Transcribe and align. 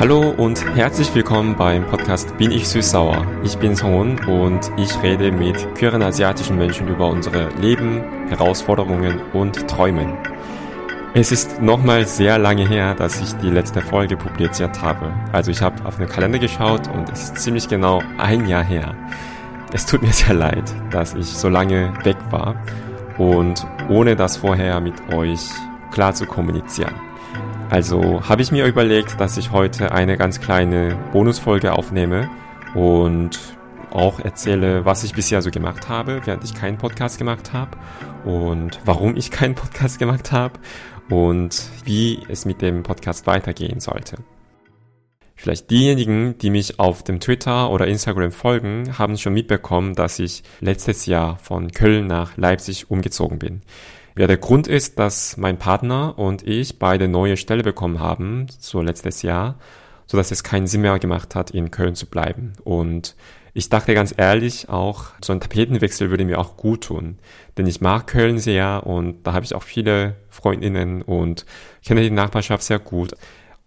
Hallo 0.00 0.30
und 0.30 0.64
herzlich 0.76 1.14
willkommen 1.14 1.56
beim 1.56 1.86
Podcast 1.86 2.34
Bin 2.38 2.52
ich 2.52 2.66
süß-sauer. 2.66 3.26
Ich 3.44 3.58
bin 3.58 3.76
Song 3.76 4.18
und 4.26 4.70
ich 4.78 5.02
rede 5.02 5.30
mit 5.30 5.74
queeren 5.74 6.00
asiatischen 6.00 6.56
Menschen 6.56 6.88
über 6.88 7.06
unsere 7.10 7.50
Leben, 7.60 8.02
Herausforderungen 8.30 9.20
und 9.34 9.68
Träumen. 9.68 10.16
Es 11.12 11.32
ist 11.32 11.60
nochmal 11.60 12.06
sehr 12.06 12.38
lange 12.38 12.66
her, 12.66 12.94
dass 12.94 13.20
ich 13.20 13.34
die 13.42 13.50
letzte 13.50 13.82
Folge 13.82 14.16
publiziert 14.16 14.80
habe. 14.80 15.12
Also 15.32 15.50
ich 15.50 15.60
habe 15.60 15.84
auf 15.84 15.98
den 15.98 16.08
Kalender 16.08 16.38
geschaut 16.38 16.88
und 16.88 17.10
es 17.10 17.24
ist 17.24 17.36
ziemlich 17.36 17.68
genau 17.68 18.02
ein 18.16 18.48
Jahr 18.48 18.64
her. 18.64 18.94
Es 19.74 19.84
tut 19.84 20.00
mir 20.00 20.12
sehr 20.14 20.32
leid, 20.32 20.64
dass 20.90 21.12
ich 21.12 21.26
so 21.26 21.50
lange 21.50 21.92
weg 22.04 22.16
war 22.30 22.54
und 23.18 23.66
ohne 23.90 24.16
das 24.16 24.38
vorher 24.38 24.80
mit 24.80 25.12
euch 25.12 25.50
klar 25.90 26.14
zu 26.14 26.24
kommunizieren. 26.24 27.09
Also 27.70 28.28
habe 28.28 28.42
ich 28.42 28.50
mir 28.50 28.66
überlegt, 28.66 29.20
dass 29.20 29.36
ich 29.36 29.52
heute 29.52 29.92
eine 29.92 30.16
ganz 30.16 30.40
kleine 30.40 30.98
Bonusfolge 31.12 31.72
aufnehme 31.72 32.28
und 32.74 33.38
auch 33.90 34.18
erzähle, 34.18 34.84
was 34.84 35.04
ich 35.04 35.14
bisher 35.14 35.40
so 35.40 35.52
gemacht 35.52 35.88
habe, 35.88 36.20
während 36.24 36.42
ich 36.42 36.52
keinen 36.52 36.78
Podcast 36.78 37.18
gemacht 37.18 37.52
habe 37.52 37.78
und 38.24 38.80
warum 38.84 39.16
ich 39.16 39.30
keinen 39.30 39.54
Podcast 39.54 40.00
gemacht 40.00 40.32
habe 40.32 40.58
und 41.10 41.70
wie 41.84 42.18
es 42.28 42.44
mit 42.44 42.60
dem 42.60 42.82
Podcast 42.82 43.28
weitergehen 43.28 43.78
sollte. 43.78 44.16
Vielleicht 45.36 45.70
diejenigen, 45.70 46.38
die 46.38 46.50
mich 46.50 46.80
auf 46.80 47.04
dem 47.04 47.20
Twitter 47.20 47.70
oder 47.70 47.86
Instagram 47.86 48.32
folgen, 48.32 48.98
haben 48.98 49.16
schon 49.16 49.32
mitbekommen, 49.32 49.94
dass 49.94 50.18
ich 50.18 50.42
letztes 50.60 51.06
Jahr 51.06 51.38
von 51.38 51.70
Köln 51.70 52.08
nach 52.08 52.36
Leipzig 52.36 52.90
umgezogen 52.90 53.38
bin. 53.38 53.62
Ja, 54.16 54.26
der 54.26 54.38
Grund 54.38 54.66
ist, 54.66 54.98
dass 54.98 55.36
mein 55.36 55.58
Partner 55.58 56.18
und 56.18 56.46
ich 56.46 56.78
beide 56.78 57.08
neue 57.08 57.36
Stelle 57.36 57.62
bekommen 57.62 58.00
haben, 58.00 58.46
so 58.58 58.80
letztes 58.80 59.22
Jahr, 59.22 59.58
so 60.06 60.16
dass 60.16 60.30
es 60.30 60.42
keinen 60.42 60.66
Sinn 60.66 60.80
mehr 60.80 60.98
gemacht 60.98 61.34
hat, 61.34 61.52
in 61.52 61.70
Köln 61.70 61.94
zu 61.94 62.06
bleiben. 62.06 62.54
Und 62.64 63.14
ich 63.54 63.68
dachte 63.68 63.94
ganz 63.94 64.14
ehrlich 64.16 64.68
auch, 64.68 65.06
so 65.24 65.32
ein 65.32 65.40
Tapetenwechsel 65.40 66.10
würde 66.10 66.24
mir 66.24 66.38
auch 66.38 66.56
gut 66.56 66.84
tun. 66.84 67.18
Denn 67.56 67.66
ich 67.66 67.80
mag 67.80 68.06
Köln 68.06 68.38
sehr 68.38 68.86
und 68.86 69.26
da 69.26 69.32
habe 69.32 69.44
ich 69.44 69.54
auch 69.54 69.62
viele 69.62 70.16
Freundinnen 70.28 71.02
und 71.02 71.46
kenne 71.84 72.02
die 72.02 72.10
Nachbarschaft 72.10 72.62
sehr 72.62 72.78
gut. 72.78 73.14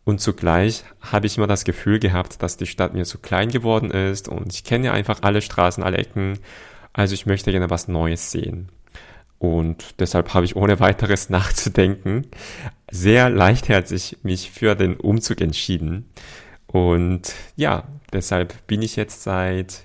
Und 0.06 0.20
zugleich 0.20 0.84
habe 1.00 1.28
ich 1.28 1.38
immer 1.38 1.48
das 1.48 1.64
Gefühl 1.64 2.00
gehabt, 2.00 2.44
dass 2.44 2.58
die 2.58 2.66
Stadt 2.66 2.94
mir 2.94 3.06
zu 3.06 3.20
klein 3.20 3.50
geworden 3.50 3.92
ist 3.92 4.28
und 4.28 4.54
ich 4.54 4.66
kenne 4.66 4.92
einfach 4.92 5.20
alle 5.22 5.42
Straßen, 5.42 5.84
alle 5.84 5.98
Ecken. 5.98 6.40
Also 6.92 7.14
ich 7.14 7.26
möchte 7.26 7.52
gerne 7.52 7.70
was 7.70 7.88
Neues 7.88 8.32
sehen. 8.32 8.70
Und 9.44 10.00
deshalb 10.00 10.34
habe 10.34 10.46
ich 10.46 10.56
ohne 10.56 10.80
weiteres 10.80 11.30
nachzudenken 11.30 12.28
sehr 12.90 13.30
leichtherzig 13.30 14.20
mich 14.24 14.52
für 14.52 14.74
den 14.74 14.96
Umzug 14.96 15.42
entschieden. 15.42 16.10
Und 16.66 17.34
ja, 17.58 17.84
deshalb 18.14 18.66
bin 18.68 18.82
ich 18.82 18.96
jetzt 18.96 19.24
seit 19.24 19.84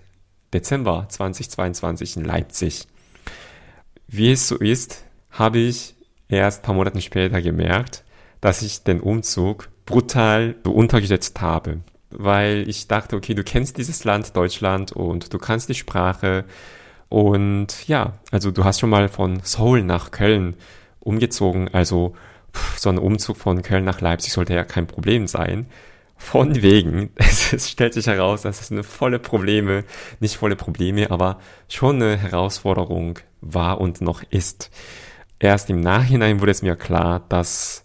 Dezember 0.55 1.07
2022 1.09 2.19
in 2.19 2.25
Leipzig. 2.25 2.87
Wie 4.07 4.31
es 4.31 4.47
so 4.47 4.57
ist, 4.59 5.05
habe 5.33 5.59
ich 5.59 5.97
erst 6.29 6.63
paar 6.63 6.77
Monate 6.77 7.01
später 7.01 7.43
gemerkt, 7.43 8.05
dass 8.41 8.63
ich 8.63 8.85
den 8.85 9.01
Umzug 9.01 9.71
brutal 9.87 10.55
untergesetzt 10.63 11.41
habe. 11.41 11.81
Weil 12.11 12.69
ich 12.69 12.87
dachte, 12.87 13.17
okay, 13.17 13.35
du 13.35 13.43
kennst 13.43 13.77
dieses 13.77 14.05
Land, 14.05 14.37
Deutschland, 14.37 14.93
und 14.93 15.35
du 15.35 15.39
kannst 15.39 15.69
die 15.69 15.75
Sprache, 15.75 16.45
und 17.09 17.89
ja, 17.89 18.15
also 18.31 18.51
du 18.51 18.65
hast 18.65 18.81
schon 18.81 18.91
mal 18.91 19.09
von 19.09 19.41
Seoul 19.43 19.83
nach 19.83 20.11
Köln 20.11 20.55
umgezogen. 21.01 21.69
Also 21.73 22.15
so 22.77 22.91
ein 22.91 22.99
Umzug 22.99 23.37
von 23.37 23.63
Köln 23.63 23.85
nach 23.85 24.01
Leipzig 24.01 24.33
sollte 24.33 24.55
ja 24.55 24.65
kein 24.65 24.87
Problem 24.87 25.27
sein. 25.27 25.67
Von 26.17 26.63
wegen, 26.63 27.11
es 27.17 27.71
stellt 27.71 27.95
sich 27.95 28.09
heraus, 28.09 28.43
dass 28.43 28.61
es 28.61 28.73
eine 28.73 28.83
volle 28.83 29.19
Probleme, 29.19 29.85
nicht 30.21 30.37
volle 30.37 30.57
Probleme, 30.57 31.11
aber 31.11 31.39
schon 31.69 32.03
eine 32.03 32.17
Herausforderung 32.17 33.21
war 33.41 33.81
und 33.81 34.01
noch 34.01 34.23
ist. 34.31 34.71
Erst 35.39 35.71
im 35.71 35.81
Nachhinein 35.81 36.41
wurde 36.41 36.51
es 36.51 36.63
mir 36.63 36.75
klar, 36.75 37.23
dass 37.29 37.85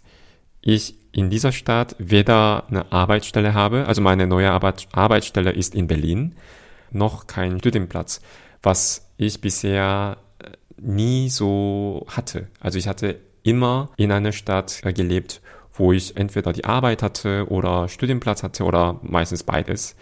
ich 0.60 0.96
in 1.12 1.30
dieser 1.30 1.52
Stadt 1.52 1.94
weder 1.98 2.64
eine 2.68 2.90
Arbeitsstelle 2.90 3.54
habe, 3.54 3.86
also 3.86 4.02
meine 4.02 4.26
neue 4.26 4.50
Arbeit, 4.50 4.88
Arbeitsstelle 4.90 5.52
ist 5.52 5.76
in 5.76 5.86
Berlin, 5.86 6.34
noch 6.94 7.26
keinen 7.26 7.58
Studienplatz 7.58 8.20
was 8.64 9.08
ich 9.16 9.40
bisher 9.40 10.16
äh, 10.38 10.50
nie 10.80 11.28
so 11.28 12.06
hatte. 12.08 12.48
Also 12.60 12.78
ich 12.78 12.88
hatte 12.88 13.20
immer 13.42 13.90
in 13.96 14.10
einer 14.10 14.32
Stadt 14.32 14.80
äh, 14.84 14.92
gelebt, 14.92 15.40
wo 15.72 15.92
ich 15.92 16.16
entweder 16.16 16.52
die 16.52 16.64
Arbeit 16.64 17.02
hatte 17.02 17.46
oder 17.48 17.88
Studienplatz 17.88 18.42
hatte 18.42 18.64
oder 18.64 18.98
meistens 19.02 19.42
beides. 19.42 19.96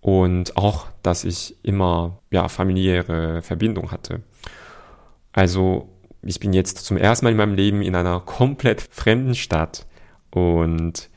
Und 0.00 0.56
auch, 0.56 0.86
dass 1.02 1.24
ich 1.24 1.56
immer 1.62 2.20
ja, 2.30 2.48
familiäre 2.48 3.40
Verbindung 3.40 3.90
hatte. 3.90 4.22
Also 5.32 5.88
ich 6.22 6.40
bin 6.40 6.52
jetzt 6.52 6.78
zum 6.84 6.96
ersten 6.96 7.24
Mal 7.24 7.30
in 7.30 7.36
meinem 7.36 7.54
Leben 7.54 7.82
in 7.82 7.94
einer 7.94 8.20
komplett 8.20 8.82
fremden 8.82 9.34
Stadt 9.34 9.86
und 10.30 11.08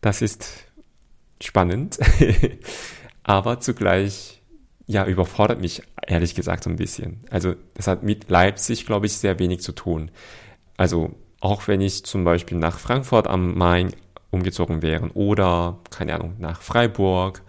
das 0.00 0.22
ist 0.22 0.66
spannend, 1.40 1.98
aber 3.22 3.60
zugleich 3.60 4.41
ja, 4.86 5.06
überfordert 5.06 5.60
mich 5.60 5.82
ehrlich 6.06 6.34
gesagt 6.34 6.64
so 6.64 6.70
ein 6.70 6.76
bisschen. 6.76 7.24
Also 7.30 7.54
das 7.74 7.86
hat 7.86 8.02
mit 8.02 8.28
Leipzig, 8.30 8.86
glaube 8.86 9.06
ich, 9.06 9.16
sehr 9.16 9.38
wenig 9.38 9.60
zu 9.60 9.72
tun. 9.72 10.10
Also 10.76 11.14
auch 11.40 11.68
wenn 11.68 11.80
ich 11.80 12.04
zum 12.04 12.24
Beispiel 12.24 12.58
nach 12.58 12.78
Frankfurt 12.78 13.26
am 13.26 13.56
Main 13.56 13.92
umgezogen 14.30 14.82
wäre 14.82 15.10
oder, 15.14 15.78
keine 15.90 16.14
Ahnung, 16.14 16.36
nach 16.38 16.62
Freiburg 16.62 17.42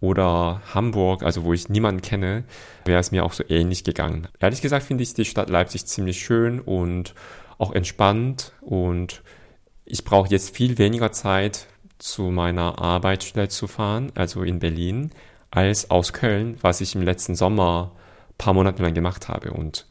oder 0.00 0.62
Hamburg, 0.74 1.22
also 1.22 1.44
wo 1.44 1.52
ich 1.52 1.68
niemanden 1.68 2.00
kenne, 2.00 2.44
wäre 2.84 3.00
es 3.00 3.12
mir 3.12 3.24
auch 3.24 3.32
so 3.32 3.44
ähnlich 3.48 3.84
gegangen. 3.84 4.28
Ehrlich 4.40 4.62
gesagt 4.62 4.86
finde 4.86 5.02
ich 5.02 5.14
die 5.14 5.24
Stadt 5.24 5.50
Leipzig 5.50 5.86
ziemlich 5.86 6.20
schön 6.20 6.60
und 6.60 7.14
auch 7.58 7.72
entspannt 7.72 8.52
und 8.62 9.22
ich 9.84 10.04
brauche 10.04 10.30
jetzt 10.30 10.56
viel 10.56 10.78
weniger 10.78 11.12
Zeit 11.12 11.66
zu 11.98 12.30
meiner 12.30 12.78
Arbeitsstelle 12.80 13.48
zu 13.48 13.66
fahren, 13.66 14.10
also 14.14 14.42
in 14.42 14.58
Berlin, 14.58 15.10
als 15.50 15.90
aus 15.90 16.12
Köln, 16.12 16.56
was 16.60 16.80
ich 16.80 16.94
im 16.94 17.02
letzten 17.02 17.34
Sommer 17.34 17.92
paar 18.38 18.54
Monate 18.54 18.82
lang 18.82 18.94
gemacht 18.94 19.28
habe. 19.28 19.52
Und 19.52 19.86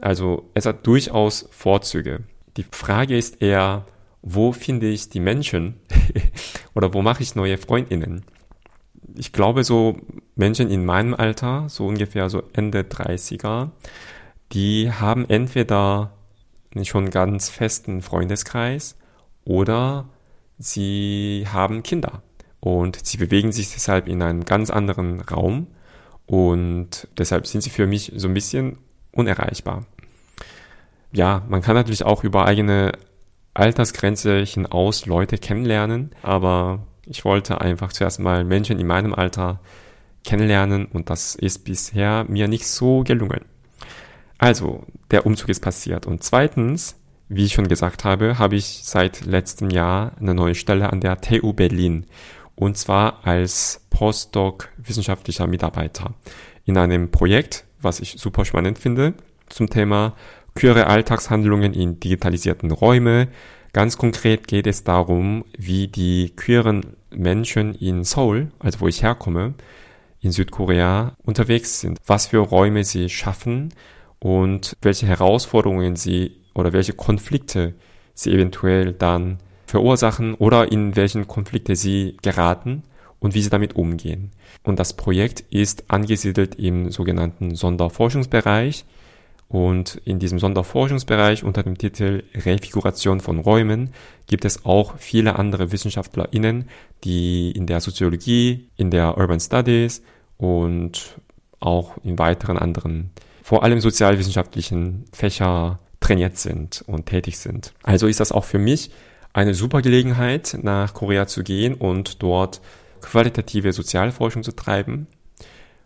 also 0.00 0.50
es 0.54 0.66
hat 0.66 0.86
durchaus 0.86 1.48
Vorzüge. 1.50 2.24
Die 2.56 2.64
Frage 2.64 3.16
ist 3.16 3.40
eher, 3.40 3.86
wo 4.22 4.52
finde 4.52 4.88
ich 4.88 5.08
die 5.08 5.20
Menschen 5.20 5.80
oder 6.74 6.92
wo 6.92 7.02
mache 7.02 7.22
ich 7.22 7.34
neue 7.34 7.58
Freundinnen? 7.58 8.24
Ich 9.14 9.32
glaube, 9.32 9.64
so 9.64 9.96
Menschen 10.36 10.70
in 10.70 10.84
meinem 10.84 11.14
Alter, 11.14 11.68
so 11.68 11.86
ungefähr 11.86 12.28
so 12.28 12.42
Ende 12.52 12.82
30er, 12.82 13.70
die 14.52 14.92
haben 14.92 15.28
entweder 15.28 16.12
schon 16.82 17.10
ganz 17.10 17.48
festen 17.48 18.02
Freundeskreis 18.02 18.96
oder 19.44 20.08
sie 20.58 21.46
haben 21.50 21.82
Kinder. 21.82 22.22
Und 22.60 23.06
sie 23.06 23.16
bewegen 23.16 23.52
sich 23.52 23.72
deshalb 23.72 24.08
in 24.08 24.22
einem 24.22 24.44
ganz 24.44 24.70
anderen 24.70 25.20
Raum 25.20 25.68
und 26.26 27.08
deshalb 27.16 27.46
sind 27.46 27.62
sie 27.62 27.70
für 27.70 27.86
mich 27.86 28.12
so 28.16 28.28
ein 28.28 28.34
bisschen 28.34 28.78
unerreichbar. 29.12 29.86
Ja, 31.12 31.42
man 31.48 31.62
kann 31.62 31.74
natürlich 31.74 32.04
auch 32.04 32.24
über 32.24 32.44
eigene 32.44 32.92
Altersgrenze 33.54 34.40
hinaus 34.40 35.06
Leute 35.06 35.38
kennenlernen, 35.38 36.10
aber 36.22 36.86
ich 37.06 37.24
wollte 37.24 37.60
einfach 37.60 37.92
zuerst 37.92 38.20
mal 38.20 38.44
Menschen 38.44 38.78
in 38.78 38.86
meinem 38.86 39.14
Alter 39.14 39.60
kennenlernen 40.24 40.84
und 40.86 41.08
das 41.08 41.34
ist 41.34 41.64
bisher 41.64 42.26
mir 42.28 42.48
nicht 42.48 42.66
so 42.66 43.02
gelungen. 43.04 43.46
Also, 44.36 44.84
der 45.10 45.26
Umzug 45.26 45.48
ist 45.48 45.60
passiert. 45.60 46.06
Und 46.06 46.22
zweitens, 46.22 46.96
wie 47.28 47.46
ich 47.46 47.54
schon 47.54 47.68
gesagt 47.68 48.04
habe, 48.04 48.38
habe 48.38 48.56
ich 48.56 48.82
seit 48.84 49.24
letztem 49.24 49.70
Jahr 49.70 50.12
eine 50.20 50.34
neue 50.34 50.54
Stelle 50.54 50.92
an 50.92 51.00
der 51.00 51.20
TU 51.20 51.52
Berlin 51.52 52.06
und 52.58 52.76
zwar 52.76 53.24
als 53.24 53.86
Postdoc 53.90 54.68
wissenschaftlicher 54.76 55.46
Mitarbeiter 55.46 56.14
in 56.64 56.76
einem 56.76 57.10
Projekt, 57.10 57.64
was 57.80 58.00
ich 58.00 58.16
super 58.18 58.44
spannend 58.44 58.78
finde, 58.78 59.14
zum 59.48 59.70
Thema 59.70 60.14
queere 60.54 60.88
Alltagshandlungen 60.88 61.72
in 61.72 62.00
digitalisierten 62.00 62.72
Räume. 62.72 63.28
Ganz 63.72 63.96
konkret 63.96 64.48
geht 64.48 64.66
es 64.66 64.82
darum, 64.82 65.44
wie 65.56 65.86
die 65.86 66.32
queeren 66.34 66.96
Menschen 67.10 67.74
in 67.74 68.02
Seoul, 68.02 68.50
also 68.58 68.80
wo 68.80 68.88
ich 68.88 69.02
herkomme, 69.04 69.54
in 70.20 70.32
Südkorea 70.32 71.16
unterwegs 71.22 71.78
sind, 71.80 72.00
was 72.06 72.26
für 72.26 72.38
Räume 72.38 72.82
sie 72.82 73.08
schaffen 73.08 73.72
und 74.18 74.76
welche 74.82 75.06
Herausforderungen 75.06 75.94
sie 75.94 76.32
oder 76.54 76.72
welche 76.72 76.92
Konflikte 76.92 77.74
sie 78.14 78.32
eventuell 78.32 78.92
dann 78.92 79.38
verursachen 79.68 80.34
oder 80.34 80.72
in 80.72 80.96
welchen 80.96 81.28
Konflikte 81.28 81.76
sie 81.76 82.16
geraten 82.22 82.82
und 83.20 83.34
wie 83.34 83.42
sie 83.42 83.50
damit 83.50 83.76
umgehen. 83.76 84.30
Und 84.62 84.78
das 84.78 84.94
Projekt 84.94 85.40
ist 85.50 85.90
angesiedelt 85.90 86.54
im 86.56 86.90
sogenannten 86.90 87.54
Sonderforschungsbereich 87.54 88.84
Und 89.48 90.00
in 90.04 90.18
diesem 90.18 90.38
Sonderforschungsbereich 90.38 91.42
unter 91.42 91.62
dem 91.62 91.78
Titel 91.78 92.22
Refiguration 92.34 93.20
von 93.20 93.38
Räumen 93.38 93.94
gibt 94.26 94.44
es 94.44 94.66
auch 94.66 94.98
viele 94.98 95.36
andere 95.36 95.72
WissenschaftlerInnen, 95.72 96.68
die 97.04 97.50
in 97.52 97.66
der 97.66 97.80
Soziologie, 97.80 98.68
in 98.76 98.90
der 98.90 99.16
Urban 99.16 99.40
Studies 99.40 100.02
und 100.36 101.18
auch 101.60 101.96
in 102.04 102.18
weiteren 102.18 102.58
anderen, 102.58 103.10
vor 103.42 103.62
allem 103.62 103.80
sozialwissenschaftlichen 103.80 105.06
Fächer 105.12 105.78
trainiert 105.98 106.36
sind 106.36 106.84
und 106.86 107.06
tätig 107.06 107.38
sind. 107.38 107.72
Also 107.82 108.06
ist 108.06 108.20
das 108.20 108.32
auch 108.32 108.44
für 108.44 108.58
mich 108.58 108.90
eine 109.32 109.54
super 109.54 109.82
Gelegenheit, 109.82 110.58
nach 110.62 110.94
Korea 110.94 111.26
zu 111.26 111.42
gehen 111.42 111.74
und 111.74 112.22
dort 112.22 112.60
qualitative 113.00 113.72
Sozialforschung 113.72 114.42
zu 114.42 114.52
treiben. 114.52 115.06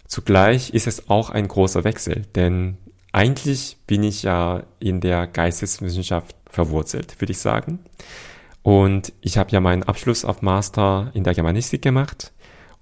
Zugleich 0.06 0.70
ist 0.70 0.86
es 0.86 1.08
auch 1.08 1.30
ein 1.30 1.48
großer 1.48 1.84
Wechsel, 1.84 2.22
denn 2.34 2.76
eigentlich 3.12 3.76
bin 3.86 4.02
ich 4.02 4.22
ja 4.22 4.62
in 4.78 5.00
der 5.00 5.26
Geisteswissenschaft 5.26 6.34
verwurzelt, 6.48 7.20
würde 7.20 7.32
ich 7.32 7.38
sagen. 7.38 7.78
Und 8.62 9.12
ich 9.20 9.38
habe 9.38 9.50
ja 9.50 9.60
meinen 9.60 9.82
Abschluss 9.82 10.24
auf 10.24 10.40
Master 10.40 11.10
in 11.14 11.24
der 11.24 11.34
Germanistik 11.34 11.82
gemacht 11.82 12.32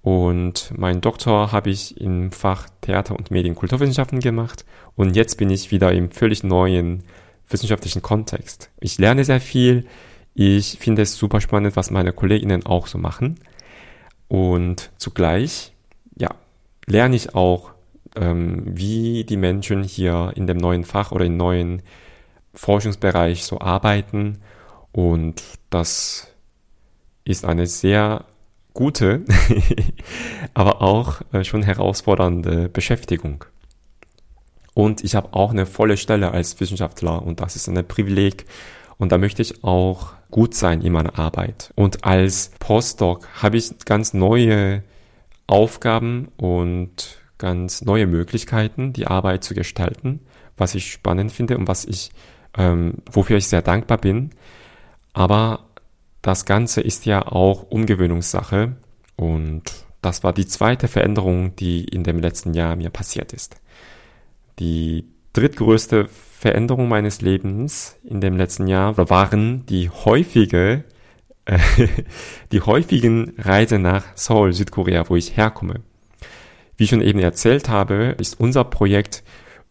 und 0.01 0.73
meinen 0.77 1.01
Doktor 1.01 1.51
habe 1.51 1.69
ich 1.69 1.99
im 1.99 2.31
Fach 2.31 2.67
Theater 2.81 3.15
und 3.15 3.31
Medienkulturwissenschaften 3.31 4.19
gemacht 4.19 4.65
und 4.95 5.15
jetzt 5.15 5.37
bin 5.37 5.49
ich 5.49 5.71
wieder 5.71 5.91
im 5.91 6.11
völlig 6.11 6.43
neuen 6.43 7.03
wissenschaftlichen 7.49 8.01
Kontext. 8.01 8.69
Ich 8.79 8.97
lerne 8.97 9.25
sehr 9.25 9.41
viel, 9.41 9.85
ich 10.33 10.77
finde 10.79 11.01
es 11.01 11.15
super 11.15 11.41
spannend, 11.41 11.75
was 11.75 11.91
meine 11.91 12.13
Kolleginnen 12.13 12.65
auch 12.65 12.87
so 12.87 12.97
machen 12.97 13.39
und 14.27 14.91
zugleich, 14.97 15.73
ja, 16.17 16.29
lerne 16.85 17.15
ich 17.15 17.35
auch 17.35 17.71
ähm, 18.15 18.63
wie 18.65 19.23
die 19.23 19.37
Menschen 19.37 19.83
hier 19.83 20.31
in 20.35 20.47
dem 20.47 20.57
neuen 20.57 20.83
Fach 20.83 21.11
oder 21.11 21.25
im 21.25 21.37
neuen 21.37 21.81
Forschungsbereich 22.53 23.43
so 23.43 23.59
arbeiten. 23.59 24.39
Und 24.91 25.43
das 25.69 26.27
ist 27.23 27.45
eine 27.45 27.67
sehr 27.67 28.25
gute, 28.73 29.25
aber 30.53 30.81
auch 30.81 31.21
äh, 31.33 31.43
schon 31.43 31.63
herausfordernde 31.63 32.69
Beschäftigung. 32.69 33.45
Und 34.73 35.03
ich 35.03 35.15
habe 35.15 35.33
auch 35.33 35.51
eine 35.51 35.65
volle 35.65 35.97
Stelle 35.97 36.31
als 36.31 36.59
Wissenschaftler 36.59 37.21
und 37.21 37.41
das 37.41 37.55
ist 37.55 37.67
ein 37.67 37.85
Privileg. 37.85 38.45
Und 38.97 39.11
da 39.11 39.17
möchte 39.17 39.41
ich 39.41 39.63
auch 39.63 40.13
gut 40.31 40.55
sein 40.55 40.81
in 40.81 40.93
meiner 40.93 41.19
Arbeit. 41.19 41.71
Und 41.75 42.05
als 42.05 42.51
Postdoc 42.59 43.27
habe 43.41 43.57
ich 43.57 43.73
ganz 43.85 44.13
neue 44.13 44.83
Aufgaben 45.47 46.29
und 46.37 47.19
ganz 47.37 47.81
neue 47.81 48.07
Möglichkeiten, 48.07 48.93
die 48.93 49.07
Arbeit 49.07 49.43
zu 49.43 49.53
gestalten, 49.53 50.21
was 50.57 50.75
ich 50.75 50.91
spannend 50.91 51.31
finde 51.31 51.57
und 51.57 51.67
was 51.67 51.85
ich, 51.85 52.11
ähm, 52.57 52.95
wofür 53.11 53.37
ich 53.37 53.47
sehr 53.47 53.61
dankbar 53.61 53.97
bin. 53.97 54.31
Aber 55.13 55.65
das 56.21 56.45
Ganze 56.45 56.81
ist 56.81 57.05
ja 57.05 57.27
auch 57.27 57.63
Umgewöhnungssache 57.63 58.75
und 59.15 59.63
das 60.01 60.23
war 60.23 60.33
die 60.33 60.45
zweite 60.45 60.87
Veränderung, 60.87 61.55
die 61.55 61.83
in 61.83 62.03
dem 62.03 62.19
letzten 62.19 62.53
Jahr 62.53 62.75
mir 62.75 62.89
passiert 62.89 63.33
ist. 63.33 63.59
Die 64.59 65.05
drittgrößte 65.33 66.07
Veränderung 66.07 66.87
meines 66.87 67.21
Lebens 67.21 67.97
in 68.03 68.19
dem 68.19 68.35
letzten 68.35 68.67
Jahr 68.67 68.97
waren 69.09 69.65
die 69.67 69.89
häufige, 69.89 70.83
äh, 71.45 71.59
die 72.51 72.61
häufigen 72.61 73.33
Reise 73.37 73.79
nach 73.79 74.05
Seoul, 74.15 74.53
Südkorea, 74.53 75.07
wo 75.09 75.15
ich 75.15 75.37
herkomme. 75.37 75.81
Wie 76.77 76.85
ich 76.85 76.89
schon 76.89 77.01
eben 77.01 77.19
erzählt 77.19 77.69
habe, 77.69 78.15
ist 78.17 78.39
unser 78.39 78.63
Projekt 78.63 79.23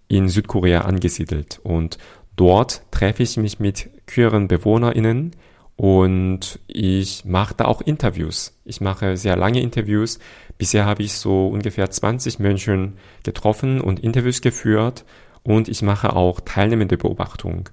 in 0.06 0.28
Südkorea 0.28 0.82
angesiedelt 0.82 1.60
und 1.62 1.98
dort 2.36 2.82
treffe 2.90 3.22
ich 3.22 3.36
mich 3.36 3.58
mit 3.58 3.90
queeren 4.06 4.48
BewohnerInnen 4.48 5.36
und 5.76 6.60
ich 6.66 7.24
mache 7.24 7.54
da 7.56 7.64
auch 7.64 7.80
Interviews. 7.80 8.60
Ich 8.64 8.80
mache 8.80 9.16
sehr 9.16 9.36
lange 9.36 9.60
Interviews. 9.60 10.18
Bisher 10.58 10.84
habe 10.84 11.02
ich 11.02 11.14
so 11.14 11.48
ungefähr 11.48 11.90
20 11.90 12.38
Menschen 12.38 12.98
getroffen 13.22 13.80
und 13.80 14.00
Interviews 14.00 14.40
geführt 14.40 15.04
und 15.42 15.68
ich 15.68 15.82
mache 15.82 16.14
auch 16.14 16.40
teilnehmende 16.40 16.96
Beobachtung. 16.96 17.68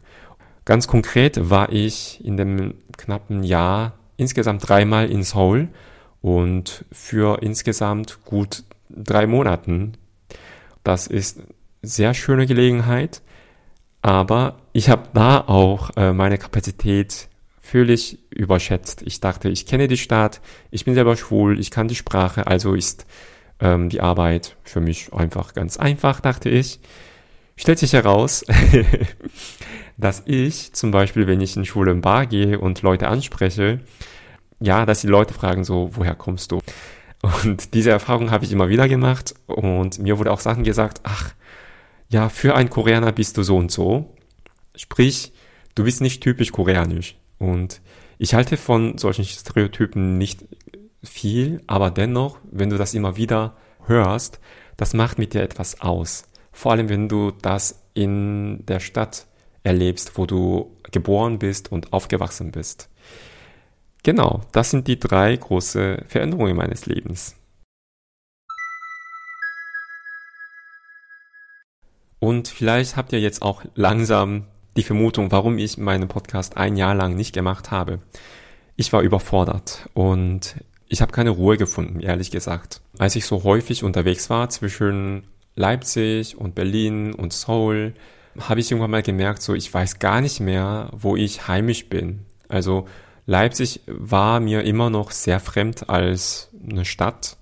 Ganz 0.65 0.87
konkret 0.87 1.49
war 1.49 1.71
ich 1.71 2.23
in 2.25 2.37
dem 2.37 2.75
knappen 2.97 3.43
Jahr 3.43 3.93
insgesamt 4.17 4.67
dreimal 4.67 5.09
in 5.09 5.23
Seoul 5.23 5.69
und 6.21 6.85
für 6.91 7.41
insgesamt 7.41 8.19
gut 8.25 8.63
drei 8.89 9.27
Monaten. 9.27 9.93
Das 10.83 11.07
ist 11.07 11.39
sehr 11.81 12.13
schöne 12.13 12.47
Gelegenheit, 12.47 13.21
aber 14.01 14.57
ich 14.73 14.89
habe 14.89 15.09
da 15.13 15.41
auch 15.41 15.91
äh, 15.95 16.13
meine 16.13 16.37
Kapazität 16.37 17.29
völlig 17.61 18.19
überschätzt. 18.31 19.03
Ich 19.05 19.19
dachte, 19.19 19.49
ich 19.49 19.65
kenne 19.65 19.87
die 19.87 19.97
Stadt, 19.97 20.41
ich 20.71 20.85
bin 20.85 20.95
selber 20.95 21.17
schwul, 21.17 21.59
ich 21.59 21.71
kann 21.71 21.87
die 21.87 21.95
Sprache, 21.95 22.47
also 22.47 22.73
ist 22.73 23.05
ähm, 23.59 23.89
die 23.89 24.01
Arbeit 24.01 24.55
für 24.63 24.79
mich 24.79 25.13
einfach 25.13 25.53
ganz 25.53 25.77
einfach, 25.77 26.21
dachte 26.21 26.49
ich. 26.49 26.79
Stellt 27.57 27.79
sich 27.79 27.93
heraus, 27.93 28.45
dass 29.97 30.23
ich 30.25 30.73
zum 30.73 30.91
Beispiel, 30.91 31.27
wenn 31.27 31.41
ich 31.41 31.57
in 31.57 31.65
Schule 31.65 31.91
im 31.91 32.01
Bar 32.01 32.27
gehe 32.27 32.59
und 32.59 32.83
Leute 32.83 33.07
anspreche, 33.07 33.81
ja, 34.59 34.85
dass 34.85 35.01
die 35.01 35.07
Leute 35.07 35.33
fragen 35.33 35.63
so, 35.63 35.89
woher 35.93 36.15
kommst 36.15 36.51
du? 36.51 36.59
Und 37.21 37.73
diese 37.73 37.89
Erfahrung 37.89 38.29
habe 38.29 38.45
ich 38.45 38.51
immer 38.51 38.69
wieder 38.69 38.87
gemacht 38.87 39.33
und 39.47 39.97
mir 39.97 40.19
wurde 40.19 40.31
auch 40.31 40.39
Sachen 40.39 40.63
gesagt, 40.63 41.01
ach, 41.03 41.33
ja, 42.09 42.29
für 42.29 42.55
einen 42.55 42.69
Koreaner 42.69 43.11
bist 43.11 43.37
du 43.37 43.43
so 43.43 43.57
und 43.57 43.71
so. 43.71 44.15
Sprich, 44.75 45.33
du 45.75 45.83
bist 45.83 45.99
nicht 45.99 46.21
typisch 46.21 46.51
koreanisch. 46.51 47.17
Und 47.39 47.81
ich 48.19 48.33
halte 48.33 48.55
von 48.55 48.97
solchen 48.99 49.25
Stereotypen 49.25 50.17
nicht 50.17 50.45
viel, 51.03 51.61
aber 51.67 51.91
dennoch, 51.91 52.39
wenn 52.51 52.69
du 52.69 52.77
das 52.77 52.93
immer 52.93 53.17
wieder 53.17 53.57
hörst, 53.85 54.39
das 54.77 54.93
macht 54.93 55.17
mit 55.17 55.33
dir 55.33 55.41
etwas 55.41 55.81
aus. 55.81 56.27
Vor 56.57 56.71
allem, 56.71 56.89
wenn 56.89 57.07
du 57.07 57.29
das 57.29 57.83
in 57.93 58.65
der 58.65 58.79
Stadt 58.79 59.27
erlebst, 59.61 60.17
wo 60.17 60.25
du 60.25 60.75
geboren 60.91 61.37
bist 61.37 61.71
und 61.71 61.93
aufgewachsen 61.93 62.51
bist. 62.51 62.89
Genau, 64.01 64.41
das 64.53 64.71
sind 64.71 64.87
die 64.87 64.97
drei 64.97 65.35
große 65.37 66.03
Veränderungen 66.07 66.57
meines 66.57 66.87
Lebens. 66.87 67.35
Und 72.17 72.47
vielleicht 72.47 72.97
habt 72.97 73.13
ihr 73.13 73.19
jetzt 73.19 73.43
auch 73.43 73.63
langsam 73.75 74.45
die 74.77 74.83
Vermutung, 74.83 75.31
warum 75.31 75.59
ich 75.59 75.77
meinen 75.77 76.07
Podcast 76.07 76.57
ein 76.57 76.75
Jahr 76.75 76.95
lang 76.95 77.15
nicht 77.15 77.35
gemacht 77.35 77.69
habe. 77.69 77.99
Ich 78.75 78.91
war 78.91 79.03
überfordert 79.03 79.87
und 79.93 80.55
ich 80.87 81.03
habe 81.03 81.11
keine 81.11 81.29
Ruhe 81.29 81.57
gefunden, 81.57 81.99
ehrlich 81.99 82.31
gesagt. 82.31 82.81
Als 82.97 83.15
ich 83.15 83.27
so 83.27 83.43
häufig 83.43 83.83
unterwegs 83.83 84.31
war 84.31 84.49
zwischen 84.49 85.27
Leipzig 85.57 86.37
und 86.37 86.55
Berlin 86.55 87.13
und 87.13 87.33
Seoul, 87.33 87.93
habe 88.39 88.59
ich 88.59 88.71
irgendwann 88.71 88.91
mal 88.91 89.03
gemerkt, 89.03 89.41
so 89.41 89.53
ich 89.53 89.73
weiß 89.73 89.99
gar 89.99 90.21
nicht 90.21 90.39
mehr, 90.39 90.89
wo 90.93 91.15
ich 91.15 91.47
heimisch 91.47 91.89
bin. 91.89 92.25
Also 92.47 92.87
Leipzig 93.25 93.81
war 93.87 94.39
mir 94.39 94.63
immer 94.63 94.89
noch 94.89 95.11
sehr 95.11 95.39
fremd 95.39 95.89
als 95.89 96.49
eine 96.69 96.85
Stadt. 96.85 97.37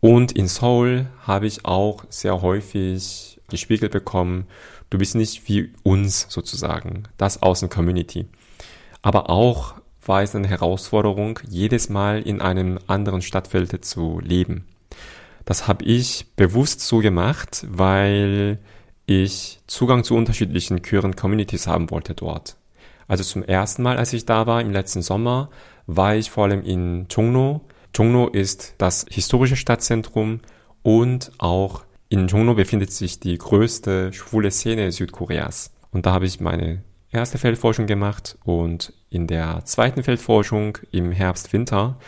Und 0.00 0.32
in 0.32 0.48
Seoul 0.48 1.06
habe 1.22 1.46
ich 1.46 1.66
auch 1.66 2.04
sehr 2.08 2.42
häufig 2.42 3.40
gespiegelt 3.48 3.92
bekommen, 3.92 4.46
du 4.88 4.98
bist 4.98 5.14
nicht 5.14 5.46
wie 5.48 5.72
uns 5.82 6.26
sozusagen, 6.30 7.04
das 7.18 7.42
Außen-Community. 7.42 8.26
Aber 9.02 9.28
auch 9.28 9.74
war 10.04 10.22
es 10.22 10.34
eine 10.34 10.48
Herausforderung, 10.48 11.38
jedes 11.48 11.90
Mal 11.90 12.22
in 12.22 12.40
einem 12.40 12.78
anderen 12.86 13.22
Stadtfeld 13.22 13.84
zu 13.84 14.20
leben. 14.20 14.64
Das 15.50 15.66
habe 15.66 15.84
ich 15.84 16.26
bewusst 16.36 16.80
so 16.80 16.98
gemacht, 16.98 17.66
weil 17.68 18.60
ich 19.06 19.58
Zugang 19.66 20.04
zu 20.04 20.14
unterschiedlichen 20.14 20.80
queeren 20.80 21.16
Communities 21.16 21.66
haben 21.66 21.90
wollte 21.90 22.14
dort. 22.14 22.56
Also 23.08 23.24
zum 23.24 23.42
ersten 23.42 23.82
Mal, 23.82 23.96
als 23.96 24.12
ich 24.12 24.26
da 24.26 24.46
war, 24.46 24.60
im 24.60 24.70
letzten 24.70 25.02
Sommer, 25.02 25.50
war 25.88 26.14
ich 26.14 26.30
vor 26.30 26.44
allem 26.44 26.62
in 26.62 27.08
Chongno. 27.12 27.62
Chongno 27.96 28.28
ist 28.28 28.76
das 28.78 29.06
historische 29.10 29.56
Stadtzentrum 29.56 30.38
und 30.84 31.32
auch 31.38 31.82
in 32.10 32.28
Chongno 32.28 32.54
befindet 32.54 32.92
sich 32.92 33.18
die 33.18 33.36
größte 33.36 34.12
schwule 34.12 34.52
Szene 34.52 34.92
Südkoreas. 34.92 35.72
Und 35.90 36.06
da 36.06 36.12
habe 36.12 36.26
ich 36.26 36.38
meine 36.38 36.84
erste 37.10 37.38
Feldforschung 37.38 37.88
gemacht 37.88 38.38
und 38.44 38.92
in 39.10 39.26
der 39.26 39.64
zweiten 39.64 40.04
Feldforschung 40.04 40.78
im 40.92 41.10
Herbst, 41.10 41.52
Winter 41.52 41.98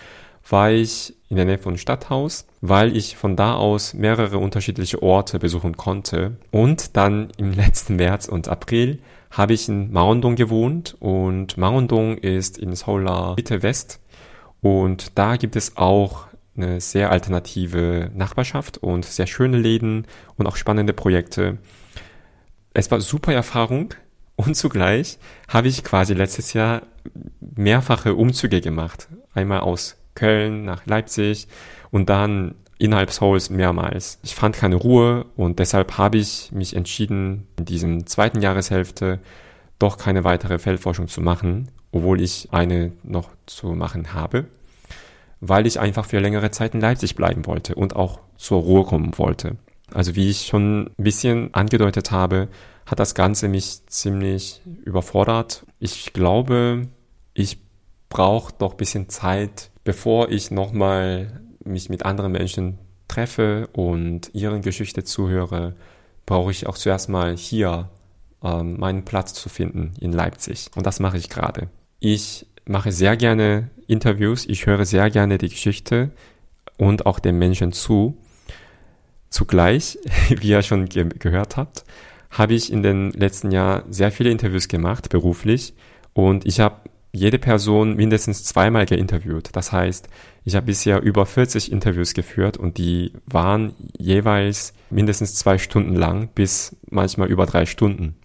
war 0.48 0.70
ich 0.70 1.14
in 1.28 1.36
der 1.36 1.44
Nähe 1.44 1.58
von 1.58 1.78
Stadthaus, 1.78 2.46
weil 2.60 2.96
ich 2.96 3.16
von 3.16 3.36
da 3.36 3.54
aus 3.54 3.94
mehrere 3.94 4.38
unterschiedliche 4.38 5.02
Orte 5.02 5.38
besuchen 5.38 5.76
konnte. 5.76 6.36
Und 6.50 6.96
dann 6.96 7.28
im 7.36 7.52
letzten 7.56 7.96
März 7.96 8.28
und 8.28 8.48
April 8.48 9.00
habe 9.30 9.54
ich 9.54 9.68
in 9.68 9.90
Maondong 9.92 10.36
gewohnt 10.36 10.96
und 11.00 11.56
Maondong 11.56 12.18
ist 12.18 12.58
in 12.58 12.74
Seoul 12.74 13.34
Mitte 13.36 13.62
West 13.62 13.98
und 14.60 15.18
da 15.18 15.36
gibt 15.36 15.56
es 15.56 15.76
auch 15.76 16.26
eine 16.56 16.80
sehr 16.80 17.10
alternative 17.10 18.10
Nachbarschaft 18.14 18.78
und 18.78 19.04
sehr 19.04 19.26
schöne 19.26 19.58
Läden 19.58 20.06
und 20.36 20.46
auch 20.46 20.56
spannende 20.56 20.92
Projekte. 20.92 21.58
es 22.74 22.90
war 22.90 23.00
super 23.00 23.32
Erfahrung 23.32 23.94
und 24.36 24.54
zugleich 24.54 25.18
habe 25.48 25.68
ich 25.68 25.82
quasi 25.82 26.14
letztes 26.14 26.52
Jahr 26.52 26.82
mehrfache 27.40 28.14
Umzüge 28.14 28.60
gemacht. 28.60 29.08
Einmal 29.34 29.60
aus 29.60 29.96
Köln 30.14 30.64
nach 30.64 30.86
Leipzig 30.86 31.48
und 31.90 32.08
dann 32.08 32.54
innerhalb 32.78 33.12
Souls 33.12 33.48
mehrmals. 33.48 34.18
Ich 34.22 34.34
fand 34.34 34.56
keine 34.56 34.74
Ruhe 34.74 35.26
und 35.36 35.58
deshalb 35.58 35.98
habe 35.98 36.18
ich 36.18 36.50
mich 36.52 36.74
entschieden, 36.74 37.46
in 37.58 37.64
diesem 37.64 38.06
zweiten 38.06 38.40
Jahreshälfte 38.40 39.20
doch 39.78 39.96
keine 39.96 40.24
weitere 40.24 40.58
Feldforschung 40.58 41.08
zu 41.08 41.20
machen, 41.20 41.70
obwohl 41.92 42.20
ich 42.20 42.48
eine 42.50 42.92
noch 43.02 43.30
zu 43.46 43.68
machen 43.68 44.14
habe, 44.14 44.46
weil 45.40 45.66
ich 45.66 45.78
einfach 45.78 46.06
für 46.06 46.18
längere 46.18 46.50
Zeit 46.50 46.74
in 46.74 46.80
Leipzig 46.80 47.14
bleiben 47.14 47.46
wollte 47.46 47.74
und 47.74 47.94
auch 47.94 48.20
zur 48.36 48.62
Ruhe 48.62 48.84
kommen 48.84 49.16
wollte. 49.16 49.56
Also 49.92 50.16
wie 50.16 50.30
ich 50.30 50.46
schon 50.46 50.86
ein 50.86 51.04
bisschen 51.04 51.52
angedeutet 51.54 52.10
habe, 52.10 52.48
hat 52.86 52.98
das 52.98 53.14
Ganze 53.14 53.48
mich 53.48 53.86
ziemlich 53.86 54.62
überfordert. 54.84 55.66
Ich 55.78 56.12
glaube, 56.12 56.88
ich 57.34 57.58
brauche 58.08 58.52
doch 58.58 58.72
ein 58.72 58.76
bisschen 58.76 59.08
Zeit, 59.08 59.70
bevor 59.84 60.30
ich 60.30 60.50
nochmal 60.50 61.40
mich 61.64 61.88
mit 61.88 62.04
anderen 62.04 62.32
Menschen 62.32 62.78
treffe 63.08 63.68
und 63.72 64.30
ihren 64.34 64.62
Geschichte 64.62 65.04
zuhöre, 65.04 65.74
brauche 66.26 66.50
ich 66.50 66.66
auch 66.66 66.78
zuerst 66.78 67.08
mal 67.08 67.36
hier 67.36 67.90
ähm, 68.42 68.78
meinen 68.78 69.04
Platz 69.04 69.34
zu 69.34 69.48
finden 69.48 69.92
in 70.00 70.12
Leipzig. 70.12 70.70
Und 70.74 70.86
das 70.86 71.00
mache 71.00 71.18
ich 71.18 71.28
gerade. 71.28 71.68
Ich 72.00 72.46
mache 72.64 72.92
sehr 72.92 73.16
gerne 73.16 73.70
Interviews, 73.86 74.46
ich 74.46 74.66
höre 74.66 74.84
sehr 74.84 75.10
gerne 75.10 75.38
die 75.38 75.48
Geschichte 75.48 76.10
und 76.78 77.06
auch 77.06 77.18
den 77.18 77.38
Menschen 77.38 77.72
zu. 77.72 78.16
Zugleich, 79.30 79.98
wie 80.28 80.48
ihr 80.48 80.62
schon 80.62 80.86
ge 80.86 81.08
gehört 81.18 81.56
habt, 81.56 81.84
habe 82.30 82.54
ich 82.54 82.72
in 82.72 82.82
den 82.82 83.10
letzten 83.10 83.50
Jahren 83.50 83.92
sehr 83.92 84.10
viele 84.10 84.30
Interviews 84.30 84.68
gemacht, 84.68 85.10
beruflich. 85.10 85.74
Und 86.14 86.46
ich 86.46 86.60
habe 86.60 86.76
jede 87.12 87.38
Person 87.38 87.94
mindestens 87.94 88.42
zweimal 88.44 88.86
geinterviewt. 88.86 89.50
Das 89.52 89.70
heißt, 89.70 90.08
ich 90.44 90.56
habe 90.56 90.66
bisher 90.66 91.02
über 91.02 91.26
40 91.26 91.70
Interviews 91.70 92.14
geführt 92.14 92.56
und 92.56 92.78
die 92.78 93.12
waren 93.26 93.74
jeweils 93.98 94.72
mindestens 94.90 95.34
zwei 95.34 95.58
Stunden 95.58 95.94
lang 95.94 96.28
bis 96.34 96.74
manchmal 96.90 97.30
über 97.30 97.44
drei 97.44 97.66
Stunden. 97.66 98.16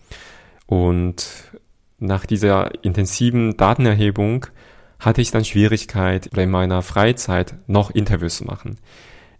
Und 0.65 1.51
nach 1.99 2.25
dieser 2.25 2.83
intensiven 2.83 3.57
Datenerhebung 3.57 4.47
hatte 4.99 5.21
ich 5.21 5.31
dann 5.31 5.45
Schwierigkeit, 5.45 6.27
in 6.27 6.49
meiner 6.49 6.81
Freizeit 6.81 7.55
noch 7.67 7.91
Interviews 7.91 8.37
zu 8.37 8.45
machen. 8.45 8.77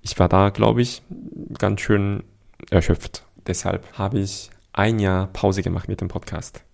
Ich 0.02 0.20
war 0.20 0.30
da, 0.30 0.50
glaube 0.50 0.82
ich, 0.82 1.02
ganz 1.58 1.82
schön 1.82 2.24
erschöpft. 2.70 3.26
Deshalb 3.48 3.86
habe 3.98 4.20
ich 4.20 4.50
ein 4.74 5.00
Jahr 5.00 5.28
Pause 5.28 5.64
gemacht 5.64 5.88
mit 5.88 6.02
dem 6.02 6.10
Podcast. 6.10 6.67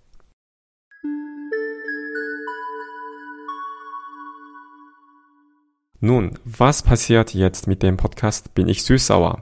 Nun, 6.05 6.37
was 6.43 6.83
passiert 6.83 7.33
jetzt 7.33 7.65
mit 7.65 7.81
dem 7.81 7.95
Podcast 7.95 8.53
Bin 8.53 8.67
ich 8.67 8.83
süß-sauer? 8.83 9.39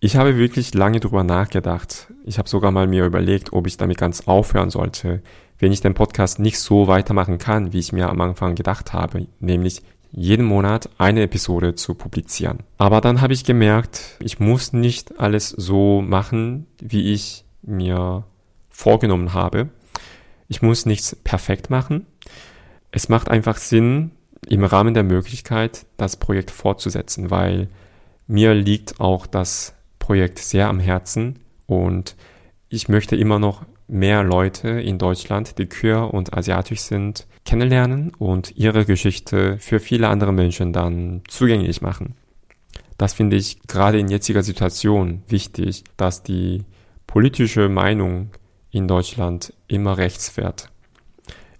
Ich 0.00 0.16
habe 0.16 0.38
wirklich 0.38 0.72
lange 0.72 0.98
drüber 0.98 1.24
nachgedacht. 1.24 2.10
Ich 2.24 2.38
habe 2.38 2.48
sogar 2.48 2.70
mal 2.70 2.86
mir 2.86 3.04
überlegt, 3.04 3.52
ob 3.52 3.66
ich 3.66 3.76
damit 3.76 3.98
ganz 3.98 4.26
aufhören 4.26 4.70
sollte, 4.70 5.22
wenn 5.58 5.72
ich 5.72 5.82
den 5.82 5.92
Podcast 5.92 6.38
nicht 6.38 6.58
so 6.58 6.86
weitermachen 6.86 7.36
kann, 7.36 7.74
wie 7.74 7.80
ich 7.80 7.92
mir 7.92 8.08
am 8.08 8.18
Anfang 8.22 8.54
gedacht 8.54 8.94
habe, 8.94 9.26
nämlich 9.40 9.82
jeden 10.10 10.46
Monat 10.46 10.88
eine 10.96 11.20
Episode 11.20 11.74
zu 11.74 11.92
publizieren. 11.92 12.60
Aber 12.78 13.02
dann 13.02 13.20
habe 13.20 13.34
ich 13.34 13.44
gemerkt, 13.44 14.16
ich 14.20 14.40
muss 14.40 14.72
nicht 14.72 15.20
alles 15.20 15.50
so 15.50 16.00
machen, 16.00 16.66
wie 16.80 17.12
ich 17.12 17.44
mir 17.60 18.24
vorgenommen 18.70 19.34
habe. 19.34 19.68
Ich 20.48 20.62
muss 20.62 20.86
nichts 20.86 21.14
perfekt 21.14 21.68
machen. 21.68 22.06
Es 22.90 23.10
macht 23.10 23.28
einfach 23.28 23.58
Sinn, 23.58 24.12
im 24.46 24.64
Rahmen 24.64 24.94
der 24.94 25.04
Möglichkeit, 25.04 25.86
das 25.96 26.16
Projekt 26.16 26.50
fortzusetzen, 26.50 27.30
weil 27.30 27.68
mir 28.26 28.54
liegt 28.54 29.00
auch 29.00 29.26
das 29.26 29.74
Projekt 29.98 30.38
sehr 30.38 30.68
am 30.68 30.80
Herzen 30.80 31.40
und 31.66 32.16
ich 32.68 32.88
möchte 32.88 33.16
immer 33.16 33.38
noch 33.38 33.64
mehr 33.88 34.22
Leute 34.22 34.68
in 34.68 34.98
Deutschland, 34.98 35.58
die 35.58 35.66
queer 35.66 36.14
und 36.14 36.32
asiatisch 36.32 36.80
sind, 36.80 37.26
kennenlernen 37.44 38.12
und 38.18 38.56
ihre 38.56 38.84
Geschichte 38.84 39.58
für 39.58 39.80
viele 39.80 40.08
andere 40.08 40.32
Menschen 40.32 40.72
dann 40.72 41.22
zugänglich 41.28 41.82
machen. 41.82 42.14
Das 42.96 43.14
finde 43.14 43.36
ich 43.36 43.62
gerade 43.66 43.98
in 43.98 44.08
jetziger 44.08 44.42
Situation 44.42 45.22
wichtig, 45.26 45.84
dass 45.96 46.22
die 46.22 46.64
politische 47.06 47.68
Meinung 47.68 48.30
in 48.70 48.86
Deutschland 48.86 49.52
immer 49.66 49.98
rechts 49.98 50.28
fährt. 50.28 50.69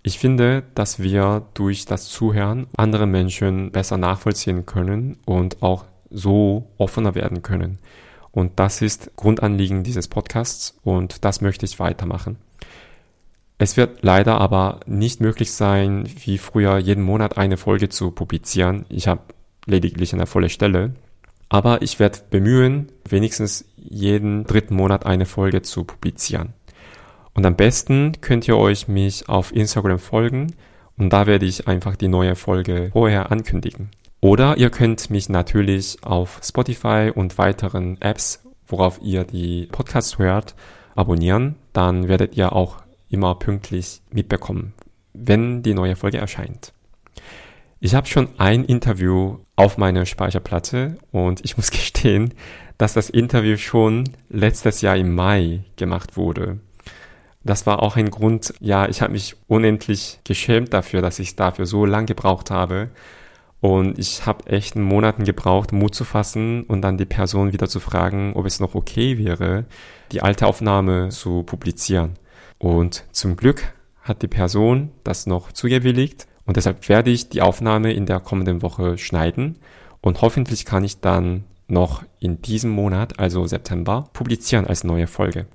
Ich 0.02 0.18
finde, 0.18 0.62
dass 0.74 1.00
wir 1.00 1.46
durch 1.54 1.84
das 1.84 2.08
Zuhören 2.08 2.68
andere 2.76 3.06
Menschen 3.06 3.70
besser 3.70 3.98
nachvollziehen 3.98 4.64
können 4.64 5.18
und 5.26 5.62
auch 5.62 5.84
so 6.10 6.70
offener 6.78 7.14
werden 7.14 7.42
können. 7.42 7.78
Und 8.32 8.58
das 8.58 8.80
ist 8.80 9.10
Grundanliegen 9.16 9.82
dieses 9.82 10.08
Podcasts 10.08 10.78
und 10.82 11.24
das 11.24 11.40
möchte 11.40 11.66
ich 11.66 11.78
weitermachen. 11.78 12.36
Es 13.58 13.76
wird 13.76 14.02
leider 14.02 14.40
aber 14.40 14.80
nicht 14.86 15.20
möglich 15.20 15.52
sein, 15.52 16.08
wie 16.24 16.38
früher 16.38 16.78
jeden 16.78 17.04
Monat 17.04 17.36
eine 17.36 17.58
Folge 17.58 17.90
zu 17.90 18.10
publizieren. 18.10 18.86
Ich 18.88 19.06
habe 19.06 19.20
lediglich 19.66 20.14
eine 20.14 20.26
volle 20.26 20.48
Stelle. 20.48 20.94
Aber 21.50 21.82
ich 21.82 21.98
werde 21.98 22.20
bemühen, 22.30 22.90
wenigstens 23.06 23.66
jeden 23.76 24.44
dritten 24.44 24.76
Monat 24.76 25.04
eine 25.04 25.26
Folge 25.26 25.62
zu 25.62 25.84
publizieren. 25.84 26.54
Und 27.34 27.46
am 27.46 27.56
besten 27.56 28.20
könnt 28.20 28.48
ihr 28.48 28.56
euch 28.56 28.88
mich 28.88 29.28
auf 29.28 29.54
Instagram 29.54 29.98
folgen 29.98 30.54
und 30.96 31.12
da 31.12 31.26
werde 31.26 31.46
ich 31.46 31.68
einfach 31.68 31.96
die 31.96 32.08
neue 32.08 32.34
Folge 32.34 32.90
vorher 32.92 33.30
ankündigen. 33.30 33.90
Oder 34.20 34.58
ihr 34.58 34.70
könnt 34.70 35.08
mich 35.08 35.28
natürlich 35.28 35.98
auf 36.02 36.40
Spotify 36.42 37.10
und 37.14 37.38
weiteren 37.38 38.00
Apps, 38.02 38.42
worauf 38.66 39.00
ihr 39.00 39.24
die 39.24 39.66
Podcasts 39.72 40.18
hört, 40.18 40.54
abonnieren. 40.94 41.56
Dann 41.72 42.08
werdet 42.08 42.36
ihr 42.36 42.52
auch 42.52 42.82
immer 43.08 43.34
pünktlich 43.34 44.02
mitbekommen, 44.10 44.74
wenn 45.14 45.62
die 45.62 45.74
neue 45.74 45.96
Folge 45.96 46.18
erscheint. 46.18 46.72
Ich 47.80 47.94
habe 47.94 48.06
schon 48.06 48.28
ein 48.36 48.64
Interview 48.64 49.38
auf 49.56 49.78
meiner 49.78 50.04
Speicherplatte 50.04 50.98
und 51.12 51.42
ich 51.44 51.56
muss 51.56 51.70
gestehen, 51.70 52.34
dass 52.76 52.92
das 52.92 53.08
Interview 53.08 53.56
schon 53.56 54.04
letztes 54.28 54.82
Jahr 54.82 54.96
im 54.96 55.14
Mai 55.14 55.64
gemacht 55.76 56.18
wurde. 56.18 56.60
Das 57.42 57.66
war 57.66 57.82
auch 57.82 57.96
ein 57.96 58.10
Grund, 58.10 58.52
ja, 58.60 58.88
ich 58.88 59.00
habe 59.00 59.12
mich 59.12 59.36
unendlich 59.46 60.20
geschämt 60.24 60.74
dafür, 60.74 61.00
dass 61.00 61.18
ich 61.18 61.36
dafür 61.36 61.66
so 61.66 61.86
lange 61.86 62.06
gebraucht 62.06 62.50
habe. 62.50 62.90
Und 63.60 63.98
ich 63.98 64.26
habe 64.26 64.46
echt 64.46 64.76
einen 64.76 64.84
Monaten 64.84 65.24
gebraucht, 65.24 65.72
Mut 65.72 65.94
zu 65.94 66.04
fassen 66.04 66.62
und 66.64 66.82
dann 66.82 66.96
die 66.96 67.04
Person 67.04 67.52
wieder 67.52 67.68
zu 67.68 67.80
fragen, 67.80 68.32
ob 68.34 68.46
es 68.46 68.60
noch 68.60 68.74
okay 68.74 69.18
wäre, 69.18 69.66
die 70.12 70.22
alte 70.22 70.46
Aufnahme 70.46 71.10
zu 71.10 71.42
publizieren. 71.42 72.16
Und 72.58 73.04
zum 73.12 73.36
Glück 73.36 73.72
hat 74.02 74.22
die 74.22 74.28
Person 74.28 74.90
das 75.04 75.26
noch 75.26 75.52
zugewilligt 75.52 76.26
und 76.46 76.56
deshalb 76.56 76.88
werde 76.88 77.10
ich 77.10 77.28
die 77.28 77.42
Aufnahme 77.42 77.92
in 77.92 78.06
der 78.06 78.20
kommenden 78.20 78.62
Woche 78.62 78.98
schneiden 78.98 79.58
und 80.00 80.22
hoffentlich 80.22 80.64
kann 80.64 80.84
ich 80.84 81.00
dann 81.00 81.44
noch 81.68 82.02
in 82.18 82.42
diesem 82.42 82.70
Monat, 82.70 83.18
also 83.18 83.46
September, 83.46 84.08
publizieren 84.12 84.66
als 84.66 84.84
neue 84.84 85.06
Folge. 85.06 85.46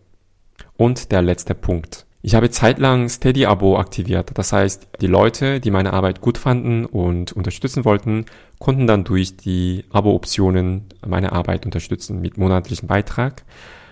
Und 0.77 1.12
der 1.12 1.21
letzte 1.21 1.55
Punkt. 1.55 2.05
Ich 2.21 2.33
habe 2.33 2.50
zeitlang 2.50 3.07
Steady-Abo 3.07 3.77
aktiviert. 3.77 4.31
Das 4.33 4.51
heißt, 4.51 4.88
die 5.00 5.05
Leute, 5.05 5.59
die 5.59 5.69
meine 5.69 5.93
Arbeit 5.93 6.21
gut 6.21 6.39
fanden 6.39 6.85
und 6.85 7.33
unterstützen 7.33 7.85
wollten, 7.85 8.25
konnten 8.57 8.88
dann 8.88 9.03
durch 9.03 9.38
die 9.38 9.85
Abo-Optionen 9.91 10.85
meine 11.05 11.33
Arbeit 11.33 11.65
unterstützen 11.65 12.21
mit 12.21 12.39
monatlichem 12.39 12.88
Beitrag. 12.88 13.43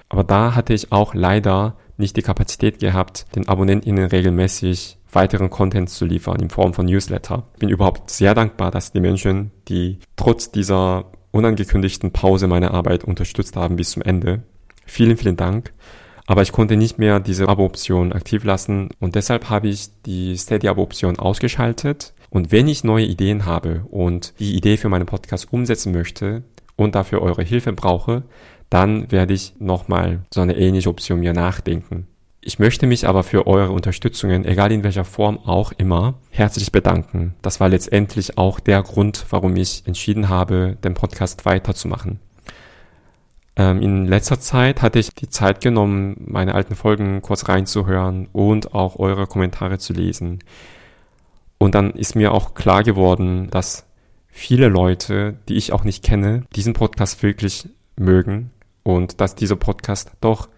Aber 0.09 0.23
da 0.23 0.55
hatte 0.55 0.73
ich 0.73 0.91
auch 0.91 1.13
leider 1.13 1.77
nicht 1.97 2.17
die 2.17 2.23
Kapazität 2.23 2.79
gehabt, 2.79 3.27
den 3.35 3.47
AbonnentInnen 3.47 4.05
regelmäßig 4.05 4.97
weiteren 5.11 5.51
Content 5.51 5.91
zu 5.91 6.05
liefern 6.05 6.39
in 6.39 6.49
Form 6.49 6.73
von 6.73 6.87
Newsletter. 6.87 7.43
Bin 7.59 7.69
überhaupt 7.69 8.09
sehr 8.09 8.33
dankbar, 8.33 8.71
dass 8.71 8.91
die 8.91 8.99
Menschen, 8.99 9.51
die 9.67 9.99
trotz 10.15 10.51
dieser 10.51 11.11
unangekündigten 11.29 12.11
Pause 12.11 12.47
meine 12.47 12.71
Arbeit 12.71 13.03
unterstützt 13.03 13.55
haben 13.55 13.75
bis 13.75 13.91
zum 13.91 14.01
Ende. 14.01 14.41
Vielen, 14.85 15.17
vielen 15.17 15.37
Dank. 15.37 15.71
Aber 16.25 16.41
ich 16.41 16.51
konnte 16.51 16.77
nicht 16.77 16.99
mehr 16.99 17.19
diese 17.19 17.49
Abo-Option 17.49 18.13
aktiv 18.13 18.43
lassen 18.43 18.89
und 18.99 19.15
deshalb 19.15 19.49
habe 19.49 19.67
ich 19.67 19.89
die 20.05 20.37
Steady-Abo-Option 20.37 21.19
ausgeschaltet. 21.19 22.13
Und 22.29 22.51
wenn 22.51 22.67
ich 22.67 22.83
neue 22.83 23.05
Ideen 23.05 23.45
habe 23.45 23.85
und 23.91 24.33
die 24.39 24.55
Idee 24.55 24.77
für 24.77 24.89
meinen 24.89 25.05
Podcast 25.05 25.51
umsetzen 25.51 25.91
möchte 25.91 26.43
und 26.75 26.95
dafür 26.95 27.21
eure 27.21 27.43
Hilfe 27.43 27.73
brauche, 27.73 28.23
dann 28.69 29.11
werde 29.11 29.33
ich 29.33 29.53
nochmal 29.59 30.25
so 30.33 30.41
eine 30.41 30.57
ähnliche 30.57 30.89
Option 30.89 31.19
mir 31.19 31.33
nachdenken. 31.33 32.07
Ich 32.41 32.59
möchte 32.59 32.87
mich 32.87 33.07
aber 33.07 33.23
für 33.23 33.47
eure 33.47 33.71
Unterstützungen, 33.71 34.43
egal 34.43 34.71
in 34.71 34.83
welcher 34.83 35.05
Form 35.05 35.37
auch 35.37 35.71
immer, 35.77 36.15
herzlich 36.29 36.71
bedanken. 36.71 37.35
Das 37.41 37.59
war 37.59 37.69
letztendlich 37.69 38.37
auch 38.37 38.59
der 38.59 38.81
Grund, 38.81 39.25
warum 39.29 39.55
ich 39.55 39.83
entschieden 39.85 40.27
habe, 40.27 40.77
den 40.83 40.93
Podcast 40.93 41.45
weiterzumachen. 41.45 42.19
Ähm, 43.55 43.81
in 43.81 44.05
letzter 44.05 44.39
Zeit 44.39 44.81
hatte 44.81 44.99
ich 44.99 45.13
die 45.13 45.29
Zeit 45.29 45.61
genommen, 45.61 46.15
meine 46.25 46.55
alten 46.55 46.75
Folgen 46.75 47.21
kurz 47.21 47.47
reinzuhören 47.47 48.27
und 48.33 48.73
auch 48.73 48.97
eure 48.97 49.27
Kommentare 49.27 49.77
zu 49.77 49.93
lesen. 49.93 50.39
Und 51.59 51.75
dann 51.75 51.91
ist 51.91 52.15
mir 52.15 52.31
auch 52.33 52.55
klar 52.55 52.83
geworden, 52.83 53.49
dass 53.51 53.85
viele 54.27 54.67
Leute, 54.67 55.37
die 55.47 55.55
ich 55.55 55.71
auch 55.71 55.83
nicht 55.83 56.03
kenne, 56.03 56.43
diesen 56.55 56.73
Podcast 56.73 57.21
wirklich 57.21 57.69
mögen 57.95 58.51
und 58.81 59.21
dass 59.21 59.35
dieser 59.35 59.55
Podcast 59.55 60.11
doch, 60.19 60.49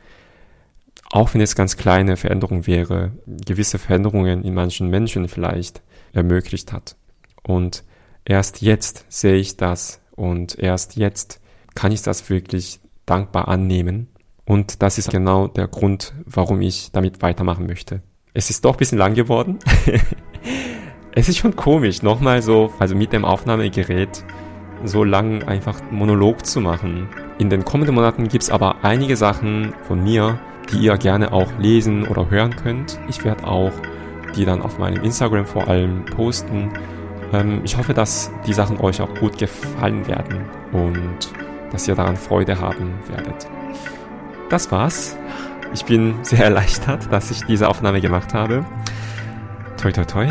auch 1.12 1.34
wenn 1.34 1.42
es 1.42 1.56
ganz 1.56 1.78
kleine 1.78 2.18
Veränderungen 2.18 2.66
wäre, 2.66 3.12
gewisse 3.26 3.78
Veränderungen 3.78 4.44
in 4.44 4.54
manchen 4.54 4.90
Menschen 4.90 5.28
vielleicht 5.28 5.82
ermöglicht 6.14 6.72
hat. 6.72 6.96
Und 7.44 7.84
erst 8.24 8.62
jetzt 8.62 9.06
sehe 9.10 9.36
ich 9.36 9.58
das 9.58 10.02
und 10.16 10.58
erst 10.58 10.96
jetzt 10.96 11.42
kann 11.76 11.92
ich 11.92 12.02
das 12.02 12.30
wirklich 12.30 12.80
dankbar 13.06 13.48
annehmen. 13.48 14.08
Und 14.46 14.82
das 14.82 14.98
ist 14.98 15.10
genau 15.10 15.48
der 15.48 15.68
Grund, 15.68 16.14
warum 16.26 16.62
ich 16.62 16.92
damit 16.92 17.22
weitermachen 17.22 17.66
möchte. 17.66 18.02
Es 18.34 18.50
ist 18.50 18.64
doch 18.66 18.74
ein 18.74 18.78
bisschen 18.78 18.98
lang 18.98 19.16
geworden. 19.16 19.60
es 21.12 21.30
ist 21.30 21.38
schon 21.38 21.56
komisch, 21.56 22.04
nochmal 22.04 22.42
so, 22.42 22.72
also 22.80 22.96
mit 22.96 23.14
dem 23.14 23.26
Aufnahmegerät 23.26 24.24
so 24.84 25.04
lang 25.04 25.44
einfach 25.44 25.82
Monolog 25.90 26.46
zu 26.46 26.62
machen. 26.62 27.08
In 27.40 27.50
den 27.50 27.66
kommenden 27.66 27.96
Monaten 27.96 28.28
gibt's 28.28 28.50
aber 28.50 28.84
einige 28.84 29.18
Sachen 29.18 29.74
von 29.88 30.04
mir, 30.04 30.40
die 30.72 30.78
ihr 30.78 30.98
gerne 30.98 31.32
auch 31.32 31.52
lesen 31.58 32.08
oder 32.08 32.30
hören 32.30 32.56
könnt. 32.56 33.00
Ich 33.08 33.24
werde 33.24 33.48
auch 33.48 33.72
die 34.36 34.46
dann 34.46 34.62
auf 34.62 34.78
meinem 34.78 35.04
Instagram 35.04 35.46
vor 35.46 35.68
allem 35.68 36.06
posten. 36.06 36.72
Ähm, 37.34 37.62
ich 37.64 37.78
hoffe, 37.78 37.94
dass 37.94 38.32
die 38.46 38.54
Sachen 38.54 38.80
euch 38.80 39.02
auch 39.02 39.14
gut 39.16 39.38
gefallen 39.38 40.06
werden 40.08 40.46
und 40.72 41.30
dass 41.75 41.87
ihr 41.89 41.95
daran 41.95 42.17
Freude 42.17 42.61
haben 42.61 42.95
werdet. 43.09 43.49
Das 44.49 44.71
war's. 44.73 45.17
Ich 45.73 45.85
bin 45.85 46.15
sehr 46.23 46.45
erleichtert, 46.45 47.13
dass 47.13 47.31
ich 47.31 47.45
diese 47.45 47.69
Aufnahme 47.69 48.01
gemacht 48.01 48.35
habe. 48.35 48.65
Toi, 49.81 49.93
toi, 49.93 50.05
toi. 50.05 50.27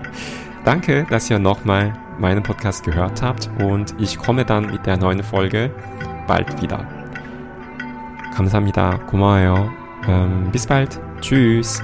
Danke, 0.65 1.05
dass 1.09 1.29
ihr 1.29 1.39
nochmal 1.39 1.93
meinen 2.19 2.43
Podcast 2.43 2.83
gehört 2.83 3.21
habt 3.21 3.49
und 3.59 3.95
ich 3.99 4.17
komme 4.17 4.45
dann 4.45 4.71
mit 4.71 4.85
der 4.85 4.97
neuen 4.97 5.23
Folge 5.23 5.71
bald 6.27 6.61
wieder. 6.61 6.85
감사합니다. 8.35 8.99
고마워요. 9.07 9.71
Ähm, 10.07 10.49
bis 10.51 10.67
bald. 10.67 10.99
Tschüss. 11.21 11.81